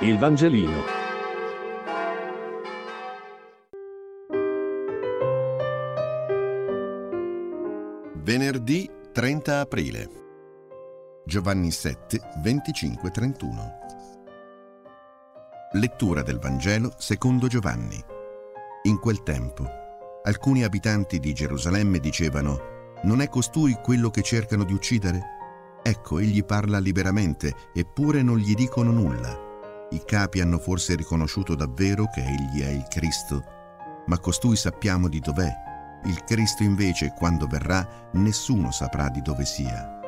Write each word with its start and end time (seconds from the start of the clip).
Il 0.00 0.18
Vangelino. 0.18 0.82
Venerdì 8.16 8.90
30 9.10 9.60
aprile. 9.60 10.10
Giovanni 11.24 11.70
7, 11.70 12.20
25-31. 12.44 13.72
Lettura 15.72 16.20
del 16.20 16.40
Vangelo 16.40 16.92
secondo 16.98 17.46
Giovanni. 17.46 17.98
In 18.82 18.98
quel 18.98 19.22
tempo, 19.22 19.66
alcuni 20.24 20.62
abitanti 20.62 21.18
di 21.18 21.32
Gerusalemme 21.32 22.00
dicevano, 22.00 22.98
non 23.04 23.22
è 23.22 23.30
costui 23.30 23.78
quello 23.82 24.10
che 24.10 24.20
cercano 24.20 24.64
di 24.64 24.74
uccidere? 24.74 25.22
Ecco, 25.82 26.18
egli 26.18 26.44
parla 26.44 26.78
liberamente, 26.78 27.54
eppure 27.72 28.20
non 28.20 28.36
gli 28.36 28.52
dicono 28.52 28.90
nulla. 28.90 29.45
I 29.90 30.02
capi 30.04 30.40
hanno 30.40 30.58
forse 30.58 30.96
riconosciuto 30.96 31.54
davvero 31.54 32.08
che 32.12 32.24
egli 32.24 32.62
è 32.62 32.70
il 32.70 32.86
Cristo, 32.88 33.44
ma 34.06 34.18
costui 34.18 34.56
sappiamo 34.56 35.08
di 35.08 35.20
dov'è. 35.20 35.52
Il 36.06 36.24
Cristo 36.24 36.64
invece, 36.64 37.14
quando 37.16 37.46
verrà, 37.46 38.08
nessuno 38.14 38.72
saprà 38.72 39.08
di 39.08 39.22
dove 39.22 39.44
sia. 39.44 40.00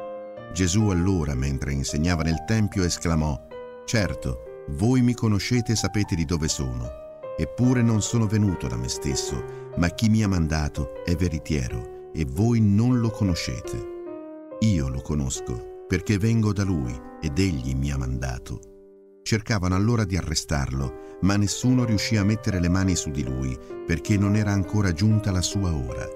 Gesù 0.53 0.89
allora, 0.89 1.35
mentre 1.35 1.73
insegnava 1.73 2.23
nel 2.23 2.45
Tempio, 2.45 2.83
esclamò, 2.83 3.41
Certo, 3.85 4.65
voi 4.71 5.01
mi 5.01 5.15
conoscete 5.15 5.73
e 5.73 5.77
sapete 5.77 6.15
di 6.15 6.25
dove 6.25 6.49
sono, 6.49 6.89
eppure 7.37 7.81
non 7.81 8.03
sono 8.03 8.27
venuto 8.27 8.67
da 8.67 8.77
me 8.77 8.89
stesso, 8.89 9.71
ma 9.77 9.89
chi 9.89 10.09
mi 10.09 10.23
ha 10.23 10.29
mandato 10.29 11.05
è 11.05 11.15
veritiero, 11.15 12.11
e 12.13 12.27
voi 12.29 12.61
non 12.61 12.99
lo 12.99 13.11
conoscete. 13.11 13.97
Io 14.61 14.89
lo 14.89 15.01
conosco, 15.01 15.85
perché 15.87 16.19
vengo 16.19 16.53
da 16.53 16.65
lui, 16.65 17.01
ed 17.21 17.39
egli 17.39 17.75
mi 17.75 17.93
ha 17.93 17.97
mandato. 17.97 18.78
Cercavano 19.29 19.75
allora 19.75 20.07
di 20.07 20.17
arrestarlo, 20.17 21.19
ma 21.21 21.37
nessuno 21.37 21.85
riuscì 21.85 22.17
a 22.17 22.25
mettere 22.25 22.61
le 22.61 22.71
mani 22.71 22.97
su 22.97 23.11
di 23.11 23.23
lui, 23.23 23.55
perché 23.87 24.17
non 24.17 24.37
era 24.37 24.53
ancora 24.53 24.95
giunta 24.95 25.31
la 25.31 25.43
sua 25.43 25.71
ora. 25.71 26.09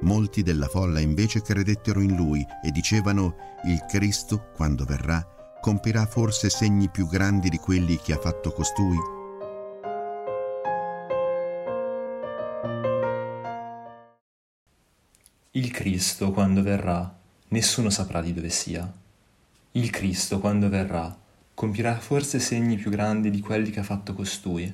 Molti 0.00 0.42
della 0.42 0.66
folla 0.66 1.00
invece 1.00 1.42
credettero 1.42 2.00
in 2.00 2.16
lui 2.16 2.42
e 2.64 2.70
dicevano, 2.70 3.36
il 3.66 3.84
Cristo, 3.86 4.48
quando 4.56 4.86
verrà, 4.86 5.22
compirà 5.60 6.06
forse 6.06 6.48
segni 6.48 6.88
più 6.88 7.06
grandi 7.06 7.50
di 7.50 7.58
quelli 7.58 7.98
che 7.98 8.14
ha 8.14 8.18
fatto 8.18 8.50
costui? 8.50 8.96
Il 15.50 15.70
Cristo, 15.70 16.30
quando 16.30 16.62
verrà, 16.62 17.14
nessuno 17.48 17.90
saprà 17.90 18.22
di 18.22 18.32
dove 18.32 18.48
sia. 18.48 18.90
Il 19.72 19.90
Cristo, 19.90 20.40
quando 20.40 20.70
verrà, 20.70 21.26
compirà 21.58 21.98
forse 21.98 22.38
segni 22.38 22.76
più 22.76 22.88
grandi 22.88 23.30
di 23.30 23.40
quelli 23.40 23.70
che 23.70 23.80
ha 23.80 23.82
fatto 23.82 24.14
costui. 24.14 24.72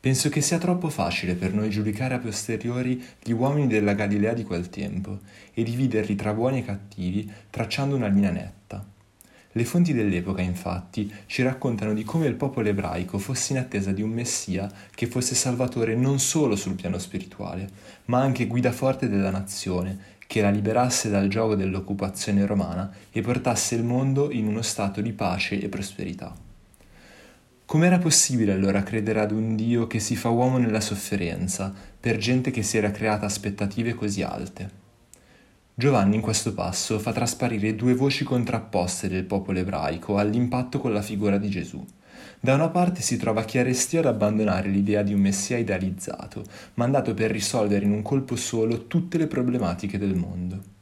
Penso 0.00 0.28
che 0.28 0.40
sia 0.40 0.58
troppo 0.58 0.88
facile 0.88 1.36
per 1.36 1.54
noi 1.54 1.70
giudicare 1.70 2.14
a 2.14 2.18
posteriori 2.18 3.00
gli 3.22 3.30
uomini 3.30 3.68
della 3.68 3.92
Galilea 3.92 4.32
di 4.32 4.42
quel 4.42 4.70
tempo 4.70 5.20
e 5.54 5.62
dividerli 5.62 6.16
tra 6.16 6.34
buoni 6.34 6.58
e 6.58 6.64
cattivi 6.64 7.30
tracciando 7.48 7.94
una 7.94 8.08
linea 8.08 8.32
netta. 8.32 8.84
Le 9.52 9.64
fonti 9.64 9.92
dell'epoca, 9.92 10.42
infatti, 10.42 11.12
ci 11.26 11.42
raccontano 11.44 11.94
di 11.94 12.02
come 12.02 12.26
il 12.26 12.34
popolo 12.34 12.68
ebraico 12.68 13.18
fosse 13.18 13.52
in 13.52 13.60
attesa 13.60 13.92
di 13.92 14.02
un 14.02 14.10
Messia 14.10 14.68
che 14.92 15.06
fosse 15.06 15.36
salvatore 15.36 15.94
non 15.94 16.18
solo 16.18 16.56
sul 16.56 16.74
piano 16.74 16.98
spirituale, 16.98 17.70
ma 18.06 18.20
anche 18.20 18.48
guida 18.48 18.72
forte 18.72 19.08
della 19.08 19.30
nazione 19.30 20.16
che 20.28 20.42
la 20.42 20.50
liberasse 20.50 21.08
dal 21.08 21.26
gioco 21.28 21.54
dell'occupazione 21.54 22.44
romana 22.44 22.92
e 23.10 23.22
portasse 23.22 23.74
il 23.74 23.82
mondo 23.82 24.30
in 24.30 24.46
uno 24.46 24.60
stato 24.60 25.00
di 25.00 25.14
pace 25.14 25.58
e 25.58 25.70
prosperità. 25.70 26.36
Com'era 27.64 27.96
possibile 27.98 28.52
allora 28.52 28.82
credere 28.82 29.20
ad 29.20 29.30
un 29.30 29.56
Dio 29.56 29.86
che 29.86 30.00
si 30.00 30.16
fa 30.16 30.28
uomo 30.28 30.58
nella 30.58 30.82
sofferenza 30.82 31.72
per 31.98 32.18
gente 32.18 32.50
che 32.50 32.62
si 32.62 32.76
era 32.76 32.90
creata 32.90 33.24
aspettative 33.24 33.94
così 33.94 34.20
alte? 34.22 34.70
Giovanni 35.72 36.16
in 36.16 36.20
questo 36.20 36.52
passo 36.52 36.98
fa 36.98 37.12
trasparire 37.12 37.74
due 37.74 37.94
voci 37.94 38.22
contrapposte 38.22 39.08
del 39.08 39.24
popolo 39.24 39.60
ebraico 39.60 40.18
all'impatto 40.18 40.78
con 40.78 40.92
la 40.92 41.00
figura 41.00 41.38
di 41.38 41.48
Gesù. 41.48 41.82
Da 42.40 42.54
una 42.54 42.68
parte 42.68 43.02
si 43.02 43.16
trova 43.16 43.44
chi 43.44 43.58
arrestio 43.58 44.00
ad 44.00 44.06
abbandonare 44.06 44.68
l'idea 44.68 45.02
di 45.02 45.12
un 45.12 45.20
messia 45.20 45.56
idealizzato, 45.56 46.44
mandato 46.74 47.14
per 47.14 47.30
risolvere 47.30 47.84
in 47.84 47.92
un 47.92 48.02
colpo 48.02 48.36
solo 48.36 48.86
tutte 48.86 49.18
le 49.18 49.26
problematiche 49.26 49.98
del 49.98 50.14
mondo. 50.14 50.76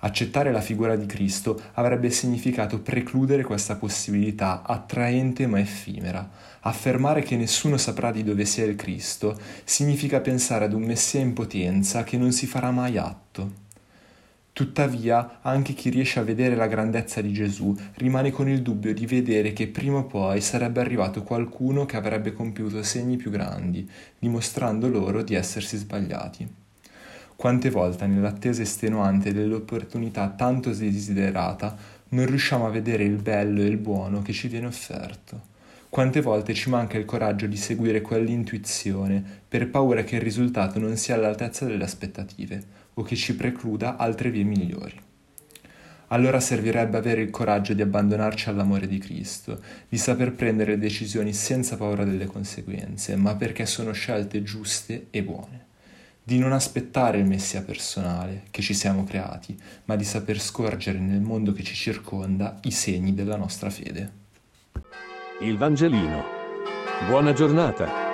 Accettare 0.00 0.52
la 0.52 0.60
figura 0.60 0.94
di 0.94 1.06
Cristo 1.06 1.60
avrebbe 1.74 2.10
significato 2.10 2.80
precludere 2.80 3.42
questa 3.42 3.76
possibilità 3.76 4.62
attraente 4.62 5.46
ma 5.46 5.58
effimera. 5.58 6.28
Affermare 6.60 7.22
che 7.22 7.36
nessuno 7.36 7.76
saprà 7.76 8.12
di 8.12 8.22
dove 8.22 8.44
sia 8.44 8.64
il 8.64 8.76
Cristo 8.76 9.38
significa 9.64 10.20
pensare 10.20 10.66
ad 10.66 10.74
un 10.74 10.82
messia 10.82 11.20
in 11.20 11.32
potenza 11.32 12.04
che 12.04 12.18
non 12.18 12.32
si 12.32 12.46
farà 12.46 12.70
mai 12.70 12.98
atto. 12.98 13.64
Tuttavia, 14.56 15.40
anche 15.42 15.74
chi 15.74 15.90
riesce 15.90 16.18
a 16.18 16.22
vedere 16.22 16.56
la 16.56 16.66
grandezza 16.66 17.20
di 17.20 17.30
Gesù 17.30 17.76
rimane 17.96 18.30
con 18.30 18.48
il 18.48 18.62
dubbio 18.62 18.94
di 18.94 19.04
vedere 19.04 19.52
che 19.52 19.66
prima 19.66 19.98
o 19.98 20.04
poi 20.06 20.40
sarebbe 20.40 20.80
arrivato 20.80 21.22
qualcuno 21.22 21.84
che 21.84 21.98
avrebbe 21.98 22.32
compiuto 22.32 22.82
segni 22.82 23.18
più 23.18 23.30
grandi, 23.30 23.86
dimostrando 24.18 24.88
loro 24.88 25.22
di 25.22 25.34
essersi 25.34 25.76
sbagliati. 25.76 26.48
Quante 27.36 27.68
volte 27.68 28.06
nell'attesa 28.06 28.62
estenuante 28.62 29.34
dell'opportunità 29.34 30.30
tanto 30.30 30.70
desiderata 30.70 31.76
non 32.08 32.24
riusciamo 32.24 32.66
a 32.66 32.70
vedere 32.70 33.04
il 33.04 33.20
bello 33.20 33.60
e 33.60 33.66
il 33.66 33.76
buono 33.76 34.22
che 34.22 34.32
ci 34.32 34.48
viene 34.48 34.68
offerto. 34.68 35.54
Quante 35.90 36.22
volte 36.22 36.54
ci 36.54 36.70
manca 36.70 36.96
il 36.96 37.04
coraggio 37.04 37.46
di 37.46 37.58
seguire 37.58 38.00
quell'intuizione 38.00 39.22
per 39.46 39.68
paura 39.68 40.02
che 40.02 40.16
il 40.16 40.22
risultato 40.22 40.78
non 40.78 40.96
sia 40.96 41.14
all'altezza 41.14 41.66
delle 41.66 41.84
aspettative 41.84 42.84
o 42.98 43.02
che 43.02 43.16
ci 43.16 43.34
precluda 43.34 43.96
altre 43.96 44.30
vie 44.30 44.44
migliori. 44.44 44.98
Allora 46.08 46.38
servirebbe 46.38 46.96
avere 46.96 47.20
il 47.20 47.30
coraggio 47.30 47.74
di 47.74 47.82
abbandonarci 47.82 48.48
all'amore 48.48 48.86
di 48.86 48.98
Cristo, 48.98 49.60
di 49.88 49.98
saper 49.98 50.32
prendere 50.32 50.78
decisioni 50.78 51.32
senza 51.32 51.76
paura 51.76 52.04
delle 52.04 52.26
conseguenze, 52.26 53.16
ma 53.16 53.34
perché 53.34 53.66
sono 53.66 53.92
scelte 53.92 54.42
giuste 54.42 55.08
e 55.10 55.22
buone. 55.24 55.64
Di 56.22 56.38
non 56.38 56.52
aspettare 56.52 57.18
il 57.18 57.26
Messia 57.26 57.62
personale 57.62 58.44
che 58.50 58.62
ci 58.62 58.74
siamo 58.74 59.04
creati, 59.04 59.56
ma 59.84 59.96
di 59.96 60.04
saper 60.04 60.40
scorgere 60.40 60.98
nel 60.98 61.20
mondo 61.20 61.52
che 61.52 61.62
ci 61.62 61.74
circonda 61.74 62.58
i 62.62 62.70
segni 62.70 63.12
della 63.12 63.36
nostra 63.36 63.70
fede. 63.70 64.24
Il 65.40 65.56
Vangelino. 65.58 66.24
Buona 67.08 67.32
giornata. 67.32 68.05